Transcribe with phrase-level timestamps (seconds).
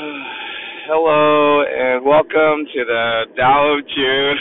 [0.88, 4.36] Hello and welcome to the Tao of Jun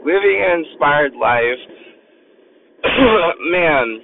[0.06, 1.60] Living an Inspired Life.
[3.52, 4.00] Man,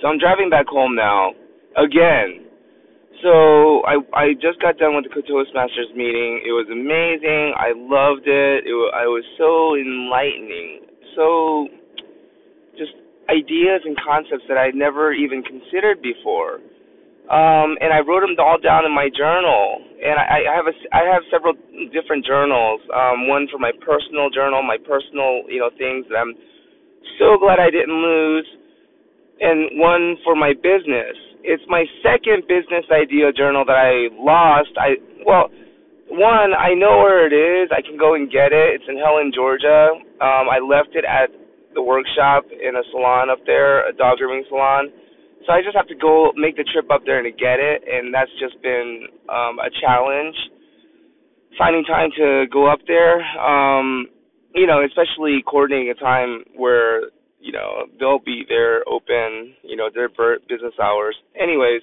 [0.00, 1.32] so I'm driving back home now
[1.78, 2.44] again.
[3.22, 6.42] So I I just got done with the Toastmasters meeting.
[6.44, 7.54] It was amazing.
[7.56, 8.66] I loved it.
[8.66, 10.84] It was, I was so enlightening.
[11.16, 11.68] So
[12.76, 12.92] just
[13.30, 16.60] ideas and concepts that I'd never even considered before
[17.26, 19.82] um, and I wrote them all down in my journal.
[19.98, 21.58] And I, I have a, I have several
[21.90, 22.78] different journals.
[22.94, 26.38] Um, one for my personal journal, my personal, you know, things that I'm
[27.18, 28.46] so glad I didn't lose,
[29.42, 31.18] and one for my business.
[31.42, 34.70] It's my second business idea journal that I lost.
[34.78, 34.94] I
[35.26, 35.50] well,
[36.06, 37.74] one I know where it is.
[37.74, 38.78] I can go and get it.
[38.78, 39.98] It's in Helen, Georgia.
[40.22, 41.34] Um, I left it at
[41.74, 44.94] the workshop in a salon up there, a dog grooming salon
[45.46, 48.12] so I just have to go make the trip up there to get it, and
[48.12, 50.34] that's just been um, a challenge.
[51.56, 54.08] Finding time to go up there, um,
[54.54, 57.08] you know, especially coordinating a time where
[57.40, 61.16] you know they'll be there open, you know, their business hours.
[61.40, 61.80] Anyways,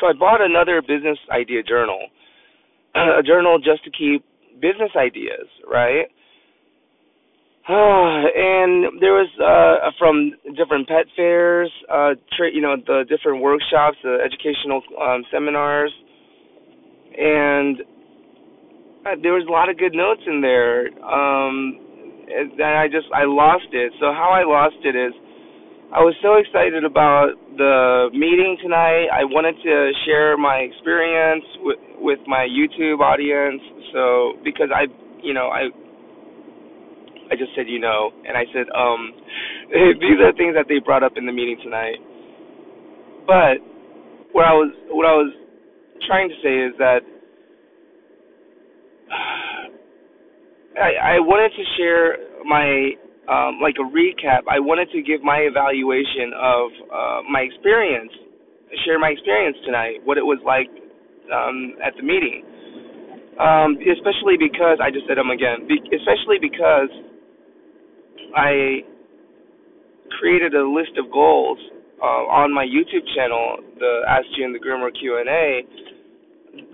[0.00, 2.00] so I bought another business idea journal,
[2.94, 4.24] a journal just to keep
[4.60, 6.06] business ideas, right?
[7.68, 13.96] and there was uh from different pet fairs, uh tra- you know, the different workshops,
[14.02, 15.92] the educational um seminars
[17.18, 17.80] and
[19.06, 20.88] uh, there was a lot of good notes in there.
[21.02, 21.80] Um
[22.28, 23.92] and I just I lost it.
[24.00, 25.12] So how I lost it is
[25.94, 29.06] I was so excited about the meeting tonight.
[29.14, 33.62] I wanted to share my experience with with my YouTube audience.
[33.94, 34.90] So because I,
[35.22, 35.70] you know, I
[37.30, 39.12] I just said, you know, and I said, um,
[40.02, 41.98] these are things that they brought up in the meeting tonight.
[43.26, 43.58] But
[44.32, 45.32] what I was what I was
[46.06, 47.00] trying to say is that
[50.78, 52.94] I I wanted to share my
[53.26, 54.46] um, like a recap.
[54.46, 58.12] I wanted to give my evaluation of uh, my experience,
[58.86, 60.70] share my experience tonight, what it was like
[61.34, 62.44] um, at the meeting.
[63.36, 65.68] Um, especially because I just said them again.
[65.68, 66.88] Be, especially because
[68.34, 68.82] I
[70.18, 71.58] created a list of goals
[72.02, 75.62] uh, on my YouTube channel, the Ask Jun the Groomer Q and A.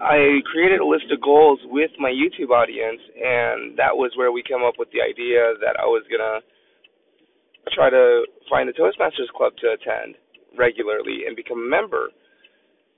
[0.01, 4.43] I created a list of goals with my YouTube audience, and that was where we
[4.43, 6.41] came up with the idea that I was gonna
[7.75, 10.17] try to find the Toastmasters Club to attend
[10.57, 12.11] regularly and become a member.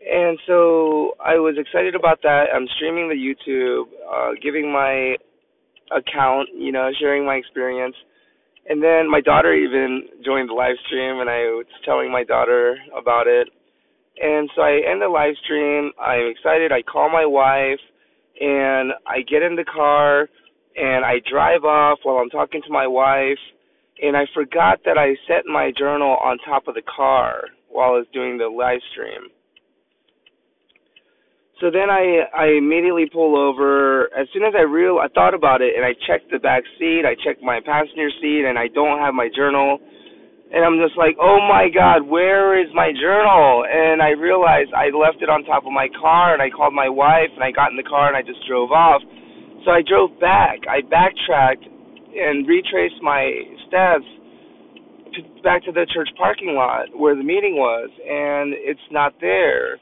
[0.04, 2.52] And so I was excited about that.
[2.54, 5.16] I'm streaming the YouTube, uh, giving my
[5.92, 7.96] account, you know, sharing my experience
[8.68, 12.76] and then my daughter even joined the live stream, and I was telling my daughter
[12.96, 13.48] about it.
[14.20, 15.90] And so I end the live stream.
[16.00, 16.72] I'm excited.
[16.72, 17.80] I call my wife,
[18.40, 20.28] and I get in the car,
[20.76, 23.38] and I drive off while I'm talking to my wife.
[24.02, 27.98] And I forgot that I set my journal on top of the car while I
[27.98, 29.30] was doing the live stream.
[31.60, 34.10] So then I I immediately pull over.
[34.10, 37.06] As soon as I real I thought about it and I checked the back seat,
[37.06, 39.78] I checked my passenger seat and I don't have my journal.
[40.50, 44.90] And I'm just like, "Oh my god, where is my journal?" And I realized I
[44.90, 47.70] left it on top of my car and I called my wife and I got
[47.70, 49.02] in the car and I just drove off.
[49.64, 50.66] So I drove back.
[50.68, 53.30] I backtracked and retraced my
[53.66, 54.06] steps
[55.14, 59.78] to, back to the church parking lot where the meeting was and it's not there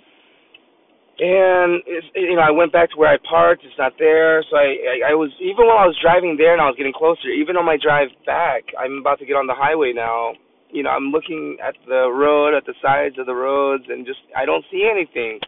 [1.21, 3.65] and it's, you know I went back to where I parked.
[3.65, 6.63] It's not there, so I, I I was even while I was driving there and
[6.63, 7.29] I was getting closer.
[7.29, 10.33] Even on my drive back, I'm about to get on the highway now.
[10.73, 14.21] You know I'm looking at the road, at the sides of the roads, and just
[14.37, 15.41] I don't see anything.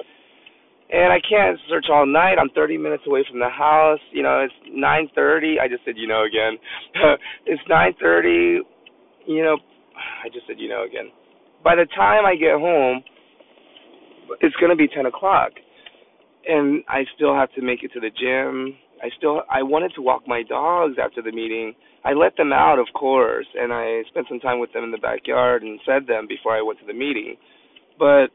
[0.92, 2.36] And I can't search all night.
[2.36, 4.04] I'm 30 minutes away from the house.
[4.12, 5.64] You know it's 9:30.
[5.64, 6.60] I just said you know again.
[7.48, 8.60] it's 9:30.
[9.26, 9.56] You know,
[9.96, 11.08] I just said you know again.
[11.64, 13.00] By the time I get home
[14.40, 15.52] it's going to be 10 o'clock
[16.46, 18.76] and I still have to make it to the gym.
[19.02, 21.74] I still I wanted to walk my dogs after the meeting.
[22.04, 24.98] I let them out, of course, and I spent some time with them in the
[24.98, 27.36] backyard and fed them before I went to the meeting.
[27.98, 28.28] But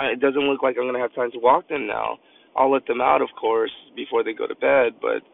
[0.00, 2.18] it doesn't look like I'm going to have time to walk them now.
[2.56, 5.24] I'll let them out, of course, before they go to bed, but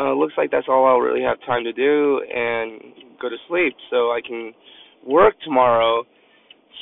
[0.00, 2.80] uh, looks like that's all I'll really have time to do and
[3.20, 4.52] go to sleep so I can
[5.06, 6.04] work tomorrow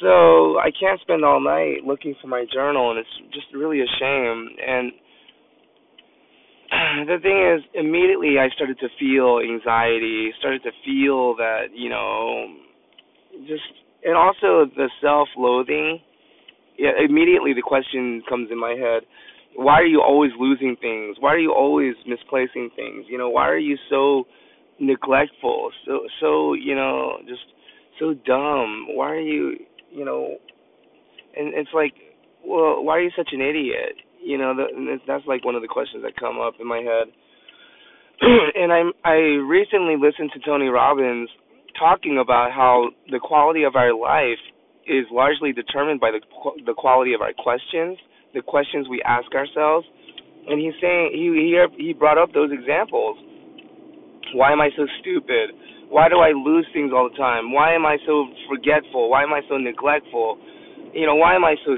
[0.00, 3.90] so I can't spend all night looking for my journal, and it's just really a
[3.98, 4.48] shame.
[4.66, 4.92] And
[7.08, 12.56] the thing is, immediately I started to feel anxiety, started to feel that, you know,
[13.46, 13.62] just,
[14.04, 16.00] and also the self loathing
[16.78, 19.02] yeah, immediately the question comes in my head
[19.56, 21.16] why are you always losing things?
[21.18, 23.06] Why are you always misplacing things?
[23.08, 24.24] You know why are you so
[24.78, 25.70] neglectful?
[25.86, 27.40] So so you know just
[27.98, 28.86] so dumb.
[28.90, 29.56] Why are you
[29.90, 30.36] you know
[31.36, 31.94] and it's like
[32.44, 35.68] well why are you such an idiot you know that that's like one of the
[35.68, 37.08] questions that come up in my head
[38.54, 41.28] and I'm i recently listened to tony robbins
[41.78, 44.40] talking about how the quality of our life
[44.86, 46.20] is largely determined by the
[46.64, 47.98] the quality of our questions,
[48.34, 49.86] the questions we ask ourselves.
[50.48, 53.18] And he's saying he he he brought up those examples.
[54.34, 55.50] Why am I so stupid?
[55.88, 57.54] Why do I lose things all the time?
[57.54, 59.08] Why am I so forgetful?
[59.10, 60.38] Why am I so neglectful?
[60.92, 61.76] You know, why am I so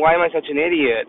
[0.00, 1.04] why am I such an idiot?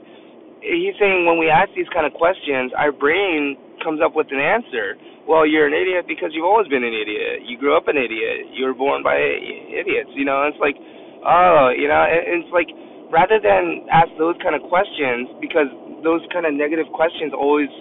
[0.64, 4.40] He's saying when we ask these kind of questions, our brain comes up with an
[4.40, 4.96] answer.
[5.28, 7.48] Well, you're an idiot because you've always been an idiot.
[7.48, 8.52] You grew up an idiot.
[8.52, 10.12] You were born by idiots.
[10.16, 10.76] You know, it's like
[11.24, 12.70] oh, you know, and it's like
[13.10, 15.72] rather than ask those kind of questions because
[16.04, 17.72] those kind of negative questions always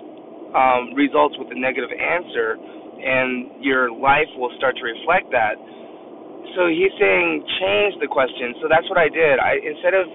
[0.54, 2.56] um, results with a negative answer,
[3.02, 5.58] and your life will start to reflect that.
[6.54, 8.54] So he's saying change the question.
[8.62, 9.42] So that's what I did.
[9.42, 10.06] I instead of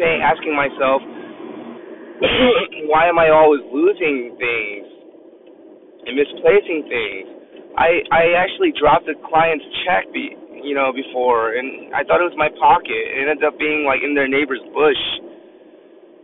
[0.00, 1.00] saying asking myself
[2.90, 4.86] why am I always losing things
[6.06, 7.26] and misplacing things,
[7.76, 12.28] I I actually dropped the client's check be, you know, before, and I thought it
[12.28, 12.94] was my pocket.
[12.94, 15.02] It ended up being like in their neighbor's bush.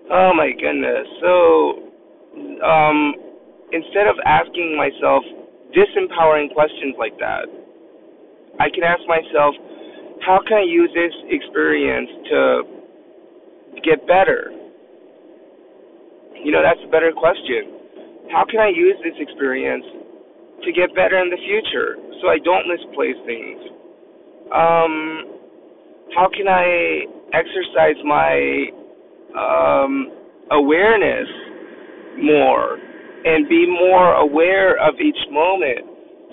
[0.09, 1.05] Oh my goodness.
[1.21, 1.33] So,
[2.65, 2.99] um,
[3.73, 5.21] instead of asking myself
[5.75, 7.47] disempowering questions like that,
[8.61, 9.55] I can ask myself,
[10.25, 12.43] how can I use this experience to
[13.85, 14.51] get better?
[16.43, 18.29] You know, that's a better question.
[18.31, 19.85] How can I use this experience
[20.65, 23.79] to get better in the future so I don't misplace things?
[24.53, 25.37] um,
[26.17, 27.05] how can I
[27.37, 28.73] exercise my
[29.37, 30.11] um,
[30.51, 31.29] awareness
[32.17, 32.79] more
[33.25, 35.87] and be more aware of each moment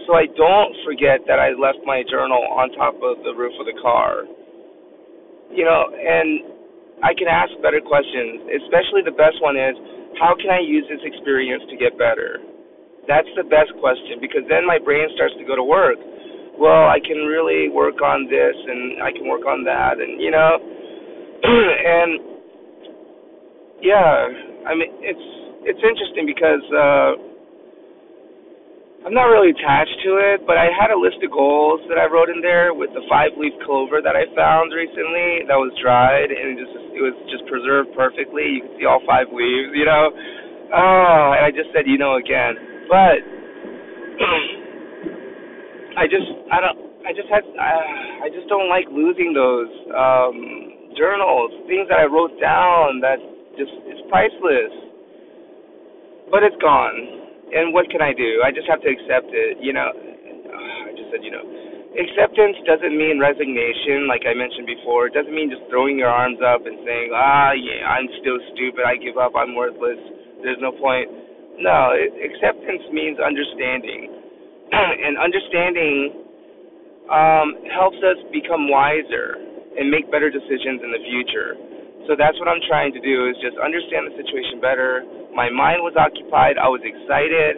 [0.05, 3.65] so I don't forget that I left my journal on top of the roof of
[3.65, 4.29] the car.
[5.49, 9.73] You know, and I can ask better questions, especially the best one is
[10.21, 12.37] how can I use this experience to get better?
[13.09, 15.97] That's the best question because then my brain starts to go to work
[16.57, 20.31] well, I can really work on this and I can work on that, and you
[20.31, 20.51] know,
[21.43, 22.11] and
[23.83, 24.27] yeah,
[24.63, 25.27] I mean it's
[25.65, 27.11] it's interesting because uh,
[29.05, 32.05] I'm not really attached to it, but I had a list of goals that I
[32.09, 36.29] wrote in there with the five leaf clover that I found recently that was dried
[36.29, 38.47] and it just it was just preserved perfectly.
[38.47, 40.09] You can see all five leaves, you know.
[40.73, 43.19] Oh, and I just said, you know, again, but.
[45.95, 50.35] I just I don't I just had I, I just don't like losing those um
[50.99, 53.19] journals, things that I wrote down that
[53.55, 54.84] just it's priceless.
[56.31, 56.97] But it's gone.
[57.53, 58.41] And what can I do?
[58.43, 59.89] I just have to accept it, you know.
[60.87, 61.45] I just said, you know,
[61.95, 65.07] acceptance doesn't mean resignation like I mentioned before.
[65.07, 68.83] It doesn't mean just throwing your arms up and saying, "Ah, yeah, I'm still stupid.
[68.83, 69.33] I give up.
[69.37, 69.99] I'm worthless.
[70.43, 71.07] There's no point."
[71.61, 74.11] No, it, acceptance means understanding
[75.07, 76.27] and understanding
[77.07, 79.39] um, helps us become wiser
[79.79, 81.55] and make better decisions in the future.
[82.07, 85.03] So that's what I'm trying to do is just understand the situation better.
[85.33, 86.57] My mind was occupied.
[86.61, 87.57] I was excited.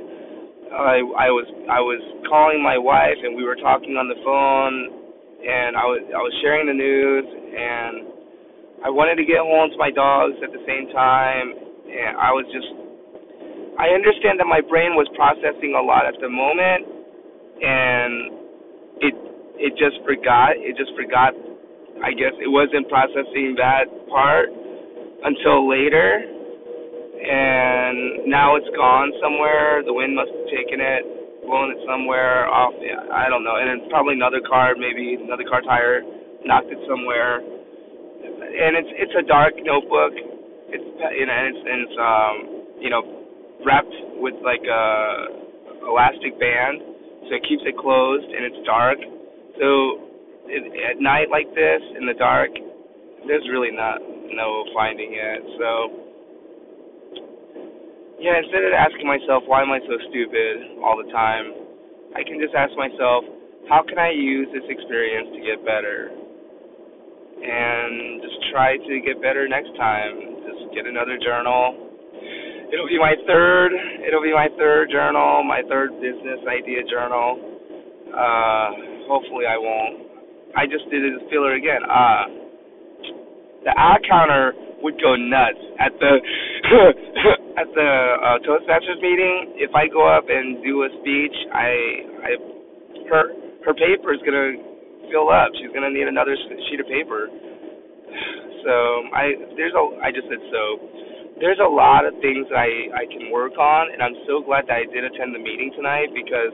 [0.71, 4.75] I I was I was calling my wife and we were talking on the phone
[5.43, 7.95] and I was I was sharing the news and
[8.83, 11.47] I wanted to get home to my dogs at the same time
[11.87, 12.67] and I was just
[13.79, 16.83] I understand that my brain was processing a lot at the moment
[17.61, 18.13] and
[19.01, 19.15] it
[19.57, 20.57] it just forgot.
[20.57, 21.33] It just forgot.
[22.03, 24.49] I guess it wasn't processing that part
[25.23, 26.23] until later,
[27.17, 29.81] and now it's gone somewhere.
[29.83, 31.03] The wind must have taken it,
[31.45, 32.73] blown it somewhere off.
[32.79, 33.57] Yeah, I don't know.
[33.57, 36.05] And it's probably another car, maybe another car tire
[36.45, 37.41] knocked it somewhere.
[37.41, 40.13] And it's it's a dark notebook.
[40.69, 40.87] It's
[41.17, 42.35] you know, and it's and it's um
[42.79, 43.01] you know
[43.65, 44.85] wrapped with like a
[45.89, 48.99] elastic band so it keeps it closed and it's dark.
[49.59, 50.06] So
[50.49, 52.51] at night like this in the dark,
[53.27, 53.99] there's really not
[54.31, 55.41] no finding it.
[55.59, 55.69] So
[58.19, 61.53] yeah, instead of asking myself why am I so stupid all the time,
[62.15, 63.23] I can just ask myself
[63.69, 66.09] how can I use this experience to get better,
[67.43, 70.39] and just try to get better next time.
[70.47, 71.87] Just get another journal
[72.71, 73.71] it'll be my third
[74.07, 77.39] it'll be my third journal, my third business idea journal.
[78.11, 80.06] Uh hopefully I won't.
[80.57, 81.85] I just did a filler again.
[81.85, 82.47] Uh
[83.67, 86.13] the Ah-Counter would go nuts at the
[87.59, 87.89] at the
[88.23, 89.59] uh, Toastmasters meeting.
[89.59, 91.69] If I go up and do a speech, I
[92.23, 92.31] I
[93.11, 93.23] her
[93.65, 94.55] her paper is gonna
[95.11, 95.51] fill up.
[95.59, 96.37] She's gonna need another
[96.69, 97.27] sheet of paper.
[98.67, 98.75] So
[99.15, 100.63] I there's a I just said so.
[101.39, 104.67] There's a lot of things that I I can work on, and I'm so glad
[104.67, 106.51] that I did attend the meeting tonight because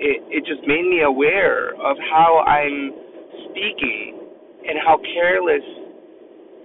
[0.00, 3.03] it it just made me aware of how I'm
[3.50, 4.20] speaking
[4.66, 5.66] and how careless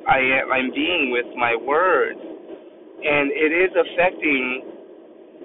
[0.07, 4.79] I am I'm being with my words, and it is affecting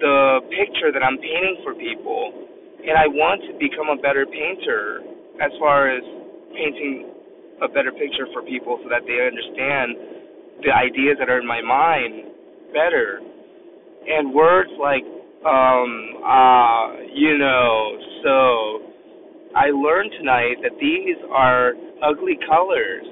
[0.01, 2.49] the picture that I'm painting for people.
[2.85, 5.01] And I want to become a better painter
[5.41, 6.05] as far as
[6.53, 7.15] painting
[7.63, 11.63] a better picture for people so that they understand the ideas that are in my
[11.63, 12.31] mind
[12.73, 13.21] better.
[14.07, 15.05] And words like
[15.45, 15.93] um
[16.25, 16.85] uh
[19.65, 21.73] I learned tonight that these are
[22.05, 23.09] ugly colors.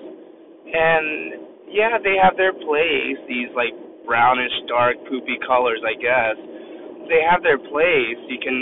[0.69, 3.73] And yeah, they have their place, these like
[4.05, 6.37] brownish dark poopy colors, I guess.
[7.09, 8.21] They have their place.
[8.29, 8.61] You can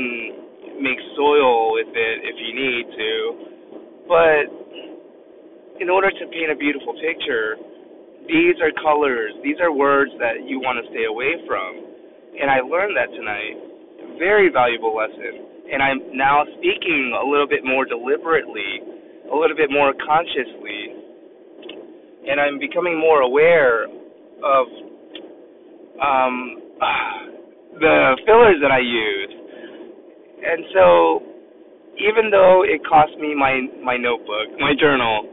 [0.79, 3.13] make soil with it if you need to.
[4.07, 4.47] But
[5.83, 7.59] in order to paint a beautiful picture,
[8.31, 12.39] these are colors, these are words that you want to stay away from.
[12.39, 14.15] And I learned that tonight.
[14.15, 15.50] Very valuable lesson.
[15.71, 18.83] And I'm now speaking a little bit more deliberately,
[19.31, 20.99] a little bit more consciously.
[22.27, 24.67] And I'm becoming more aware of
[26.03, 26.37] um,
[27.79, 29.33] the fillers that I use.
[30.43, 31.23] And so
[32.01, 35.29] even though it cost me my my notebook, my journal,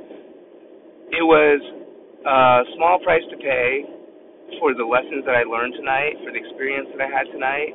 [1.15, 1.59] it was
[2.27, 3.87] a small price to pay
[4.59, 7.73] for the lessons that I learned tonight, for the experience that I had tonight.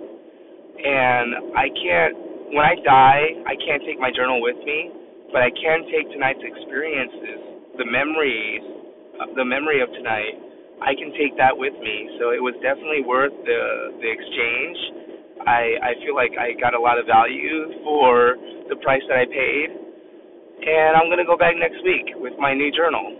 [0.82, 4.92] And I can't when I die, I can't take my journal with me,
[5.32, 7.40] but I can take tonight's experiences,
[7.80, 8.62] the memories,
[9.20, 10.36] uh, the memory of tonight.
[10.84, 12.18] I can take that with me.
[12.20, 13.62] So it was definitely worth the
[14.02, 14.78] the exchange
[15.46, 18.36] I I feel like I got a lot of value for
[18.68, 22.70] the price that I paid, and I'm gonna go back next week with my new
[22.70, 23.18] journal.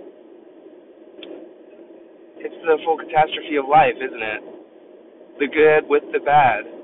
[2.38, 4.42] It's the full catastrophe of life, isn't it?
[5.38, 6.81] The good with the bad.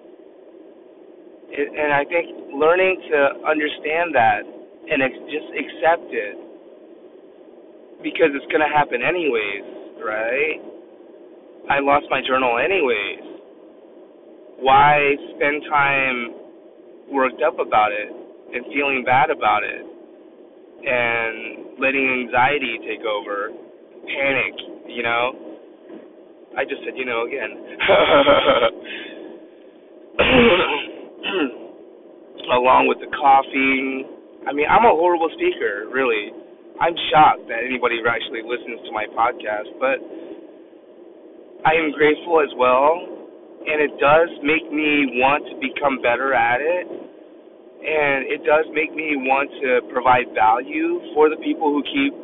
[1.50, 6.36] It, and I think learning to understand that and ex- just accept it
[8.02, 9.64] because it's going to happen anyways,
[10.00, 10.60] right?
[11.68, 13.38] I lost my journal anyways
[14.58, 16.34] why spend time
[17.12, 18.10] worked up about it
[18.54, 19.86] and feeling bad about it
[20.82, 23.50] and letting anxiety take over,
[24.04, 24.54] panic,
[24.88, 25.32] you know?
[26.56, 27.50] I just said, you know, again.
[32.48, 34.08] Along with the coughing.
[34.48, 36.32] I mean, I'm a horrible speaker, really.
[36.80, 39.98] I'm shocked that anybody actually listens to my podcast, but
[41.66, 43.18] I am grateful as well
[43.66, 48.94] and it does make me want to become better at it and it does make
[48.94, 52.14] me want to provide value for the people who keep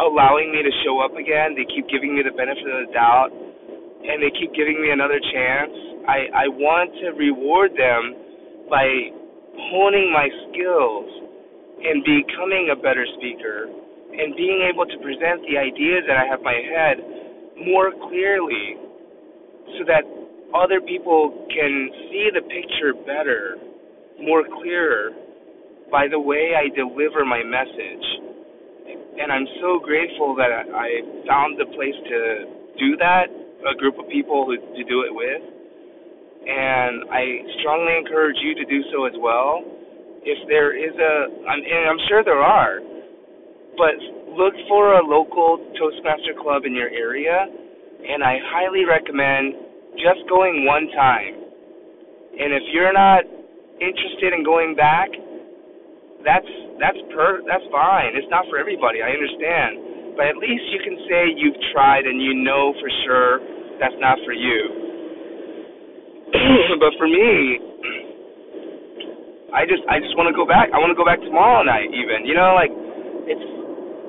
[0.00, 1.54] allowing me to show up again.
[1.54, 5.20] They keep giving me the benefit of the doubt and they keep giving me another
[5.20, 5.74] chance.
[6.08, 8.27] I, I want to reward them
[8.70, 8.86] by
[9.72, 11.08] honing my skills
[11.82, 16.40] and becoming a better speaker and being able to present the ideas that I have
[16.40, 16.96] in my head
[17.66, 18.76] more clearly
[19.78, 20.02] so that
[20.54, 23.58] other people can see the picture better,
[24.20, 25.10] more clearer
[25.90, 28.06] by the way I deliver my message.
[29.20, 30.88] And I'm so grateful that I
[31.26, 32.20] found the place to
[32.78, 33.26] do that,
[33.66, 35.57] a group of people who, to do it with.
[36.46, 37.22] And I
[37.60, 39.64] strongly encourage you to do so as well.
[40.22, 41.14] If there is a,
[41.48, 42.80] and I'm sure there are,
[43.78, 43.96] but
[44.34, 49.54] look for a local Toastmaster club in your area, and I highly recommend
[49.98, 51.34] just going one time.
[52.38, 53.26] And if you're not
[53.82, 55.10] interested in going back,
[56.22, 58.14] that's that's per that's fine.
[58.14, 59.02] It's not for everybody.
[59.02, 60.14] I understand.
[60.14, 63.38] But at least you can say you've tried and you know for sure
[63.78, 64.77] that's not for you.
[66.82, 67.60] but for me,
[69.54, 70.68] I just I just want to go back.
[70.72, 72.28] I want to go back tomorrow night even.
[72.28, 72.72] You know, like
[73.24, 73.48] it's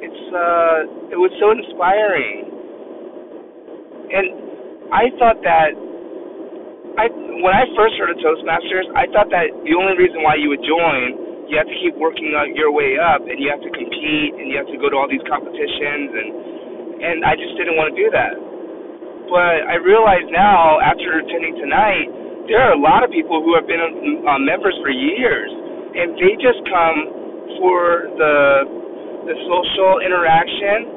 [0.03, 2.51] it's uh it was so inspiring.
[4.09, 4.25] And
[4.91, 5.71] I thought that
[6.99, 7.07] I
[7.39, 10.65] when I first heard of Toastmasters, I thought that the only reason why you would
[10.65, 14.51] join, you have to keep working your way up, and you have to compete, and
[14.51, 16.29] you have to go to all these competitions, and
[16.99, 18.48] and I just didn't want to do that.
[19.29, 22.09] But I realize now, after attending tonight,
[22.49, 25.53] there are a lot of people who have been uh, members for years,
[25.93, 26.97] and they just come
[27.61, 28.35] for the
[29.29, 30.89] the social interaction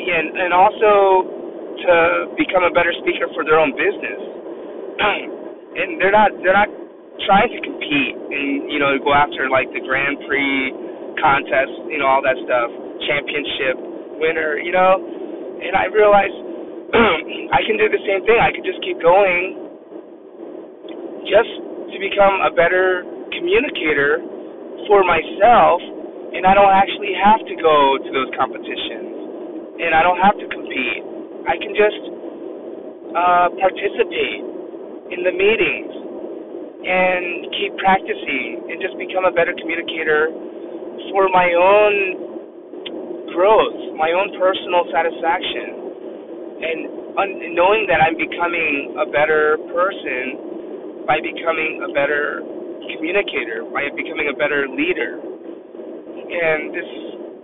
[0.00, 1.28] and and also
[1.76, 1.92] to
[2.40, 4.20] become a better speaker for their own business.
[5.76, 6.72] and they're not they're not
[7.28, 10.72] trying to compete and you know go after like the Grand Prix
[11.20, 12.72] contest, you know all that stuff,
[13.04, 13.76] championship
[14.16, 14.96] winner, you know.
[15.62, 16.51] And I realized
[17.56, 18.36] I can do the same thing.
[18.36, 19.72] I could just keep going,
[21.24, 21.52] just
[21.88, 23.00] to become a better
[23.32, 24.20] communicator
[24.84, 25.80] for myself,
[26.36, 30.46] and I don't actually have to go to those competitions, and I don't have to
[30.52, 31.00] compete.
[31.48, 32.02] I can just
[33.16, 34.44] uh, participate
[35.16, 35.92] in the meetings
[36.82, 40.28] and keep practicing and just become a better communicator
[41.08, 45.81] for my own growth, my own personal satisfaction,
[46.62, 46.78] and
[47.18, 52.42] un- knowing that I'm becoming a better person by becoming a better
[52.94, 55.18] communicator, by becoming a better leader.
[56.06, 56.90] And this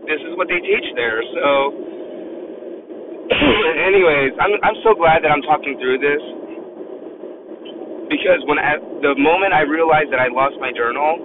[0.09, 1.21] this is what they teach there.
[1.37, 1.45] So
[3.91, 6.23] anyways, I'm I'm so glad that I'm talking through this
[8.11, 11.21] because when I, the moment I realized that I lost my journal,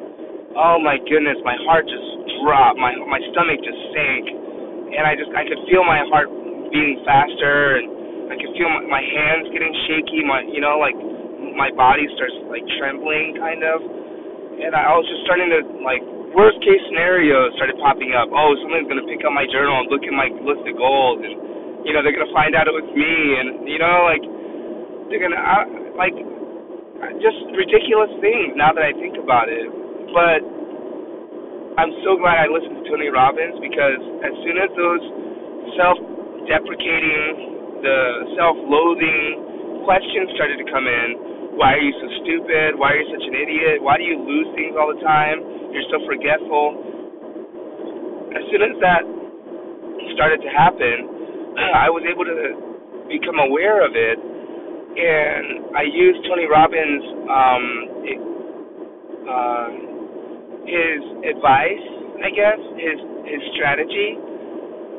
[0.59, 2.09] oh my goodness, my heart just
[2.43, 4.25] dropped, my my stomach just sank,
[4.95, 6.29] and I just I could feel my heart
[6.73, 10.97] beating faster, and I could feel my, my hands getting shaky, my you know like
[11.53, 13.77] my body starts like trembling kind of,
[14.57, 16.01] and I was just starting to like
[16.33, 18.33] worst case scenario started popping up.
[18.33, 21.85] Oh, someone's gonna pick up my journal and look at my list of goals, and
[21.85, 24.25] you know they're gonna find out it was me, and you know like
[25.13, 26.17] they're gonna I, like
[27.21, 29.69] just ridiculous things now that I think about it.
[30.09, 30.41] But
[31.77, 35.03] I'm so glad I listened to Tony Robbins because as soon as those
[35.73, 35.97] self
[36.47, 37.99] deprecating, the
[38.39, 42.79] self loathing questions started to come in, why are you so stupid?
[42.81, 43.77] Why are you such an idiot?
[43.83, 45.37] Why do you lose things all the time?
[45.69, 46.65] You're so forgetful.
[48.33, 49.03] As soon as that
[50.17, 50.97] started to happen,
[51.85, 52.37] I was able to
[53.05, 54.17] become aware of it
[54.93, 57.65] and I used Tony Robbins' um,
[59.25, 59.67] uh,
[60.69, 61.01] his
[61.33, 61.85] advice,
[62.21, 64.32] I guess, his his strategy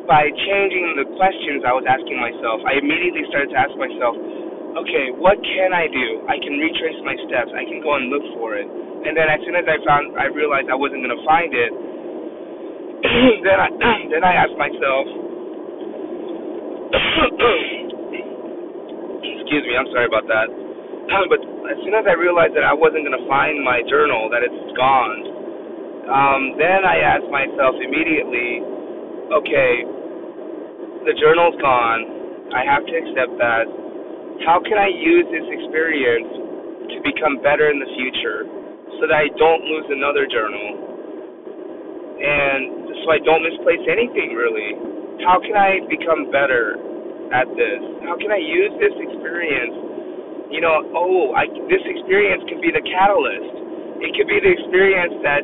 [0.04, 2.60] by changing the questions I was asking myself.
[2.68, 4.16] I immediately started to ask myself,
[4.84, 6.24] okay, what can I do?
[6.28, 7.50] I can retrace my steps.
[7.54, 8.66] I can go and look for it.
[8.68, 11.72] And then as soon as I found, I realized I wasn't going to find it.
[13.46, 13.68] then I
[14.12, 15.04] then I asked myself.
[19.24, 20.48] Excuse me, I'm sorry about that.
[21.28, 24.40] But as soon as I realized that I wasn't going to find my journal, that
[24.40, 25.20] it's gone,
[26.08, 28.64] um, then I asked myself immediately,
[29.34, 29.82] okay,
[31.02, 32.54] the journal's gone.
[32.54, 33.66] I have to accept that.
[34.46, 36.30] How can I use this experience
[36.94, 38.46] to become better in the future
[38.98, 40.94] so that I don't lose another journal?
[42.14, 44.78] And so I don't misplace anything really.
[45.26, 46.78] How can I become better
[47.34, 47.80] at this?
[48.06, 49.74] How can I use this experience?
[50.54, 53.98] You know, oh, I, this experience can be the catalyst.
[53.98, 55.42] It could be the experience that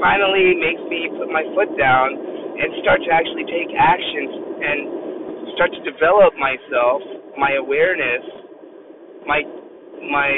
[0.00, 4.78] finally makes me put my foot down and start to actually take actions and
[5.54, 7.00] start to develop myself,
[7.38, 8.24] my awareness,
[9.26, 9.40] my
[10.10, 10.30] my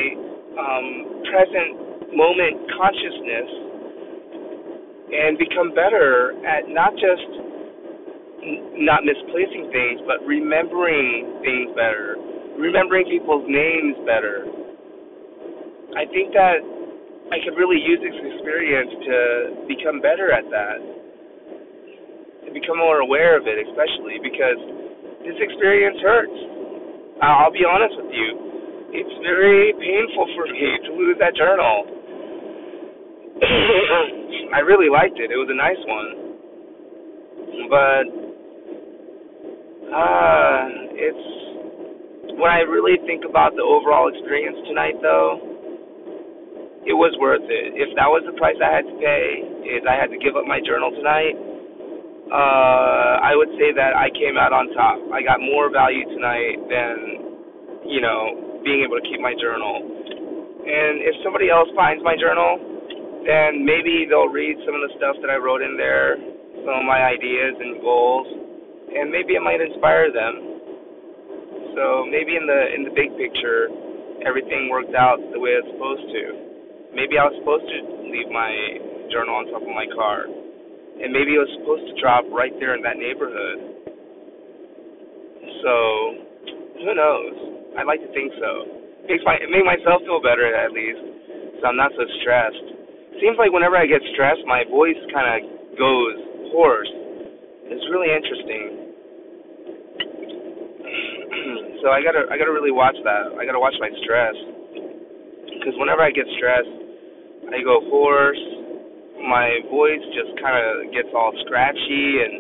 [0.57, 0.87] um,
[1.29, 3.49] present moment consciousness,
[5.11, 7.29] and become better at not just
[8.81, 12.17] not misplacing things, but remembering things better,
[12.57, 14.49] remembering people's names better.
[15.97, 16.65] I think that
[17.31, 19.17] I could really use this experience to
[19.69, 20.79] become better at that,
[22.46, 24.59] to become more aware of it, especially because
[25.24, 26.38] this experience hurts.
[27.20, 28.29] I'll be honest with you.
[28.96, 31.87] It's very painful for me to lose that journal.
[34.57, 35.31] I really liked it.
[35.31, 36.09] It was a nice one.
[37.70, 38.05] But
[39.94, 40.61] uh,
[40.96, 41.26] it's
[42.40, 45.38] when I really think about the overall experience tonight, though,
[46.88, 47.76] it was worth it.
[47.76, 50.48] If that was the price I had to pay, is I had to give up
[50.48, 51.37] my journal tonight.
[52.31, 55.03] Uh, I would say that I came out on top.
[55.11, 56.97] I got more value tonight than,
[57.90, 59.83] you know, being able to keep my journal.
[60.62, 62.59] And if somebody else finds my journal,
[63.27, 66.16] then maybe they'll read some of the stuff that I wrote in there,
[66.62, 68.40] some of my ideas and goals
[68.90, 70.35] and maybe it might inspire them.
[71.79, 73.71] So maybe in the in the big picture,
[74.27, 76.23] everything worked out the way it's supposed to.
[76.90, 77.79] Maybe I was supposed to
[78.11, 78.51] leave my
[79.14, 80.27] journal on top of my car,
[81.01, 83.59] and maybe it was supposed to drop right there in that neighborhood.
[85.65, 85.73] So
[86.85, 87.35] who knows?
[87.77, 88.81] I'd like to think so.
[89.09, 91.01] Makes my it make myself feel better at least,
[91.61, 92.67] so I'm not so stressed.
[93.21, 95.39] Seems like whenever I get stressed, my voice kind of
[95.77, 96.17] goes
[96.53, 96.93] hoarse.
[97.69, 98.67] It's really interesting.
[101.81, 103.33] So I gotta I gotta really watch that.
[103.41, 104.37] I gotta watch my stress
[105.49, 106.69] because whenever I get stressed,
[107.49, 108.45] I go hoarse.
[109.31, 112.35] My voice just kind of gets all scratchy and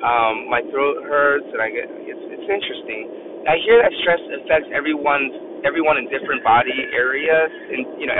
[0.00, 3.44] um, my throat hurts, and I get it's it's interesting.
[3.44, 8.16] I hear that stress affects everyone's everyone in different body areas, and you know,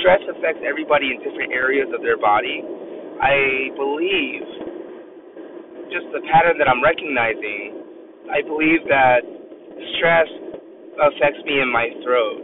[0.00, 2.64] stress affects everybody in different areas of their body.
[3.20, 4.46] I believe
[5.92, 7.84] just the pattern that I'm recognizing.
[8.30, 9.20] I believe that
[9.98, 10.28] stress
[11.00, 12.40] affects me in my throat,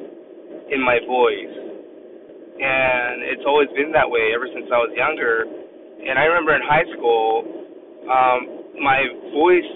[0.73, 1.64] in my voice.
[2.55, 5.43] And it's always been that way ever since I was younger.
[5.45, 7.43] And I remember in high school,
[8.07, 8.41] um,
[8.79, 9.71] my voice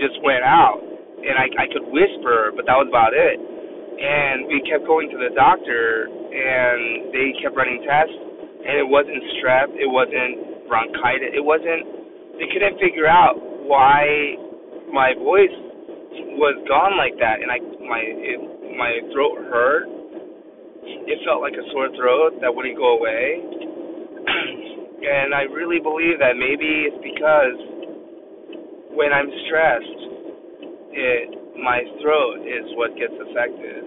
[0.00, 0.80] just went out.
[0.80, 3.36] And I, I could whisper, but that was about it.
[3.98, 9.18] And we kept going to the doctor, and they kept running tests, and it wasn't
[9.34, 11.82] strep, it wasn't bronchitis, it wasn't.
[12.38, 13.34] They couldn't figure out
[13.66, 14.38] why
[14.94, 15.50] my voice
[16.38, 18.38] was gone like that, and I my it,
[18.78, 19.90] my throat hurt.
[21.08, 23.42] It felt like a sore throat that wouldn't go away,
[25.04, 27.56] and I really believe that maybe it's because
[28.94, 30.00] when I'm stressed,
[30.92, 31.26] it
[31.58, 33.82] my throat is what gets affected.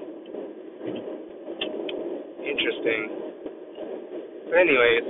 [2.44, 3.02] Interesting.
[4.52, 5.06] But anyways,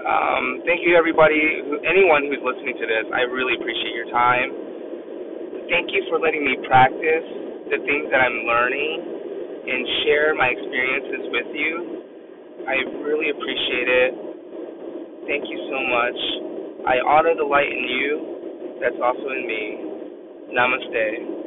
[0.00, 1.36] um, thank you everybody,
[1.84, 3.04] anyone who's listening to this.
[3.12, 4.72] I really appreciate your time
[5.72, 7.26] thank you for letting me practice
[7.72, 9.21] the things that I'm learning
[9.62, 11.72] and share my experiences with you.
[12.66, 14.12] I really appreciate it.
[15.26, 16.18] Thank you so much.
[16.86, 18.10] I honor the light in you
[18.82, 19.62] that's also in me.
[20.50, 21.41] Namaste.